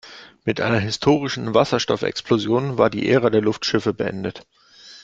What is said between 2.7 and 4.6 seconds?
war die Ära der Luftschiffe beendet.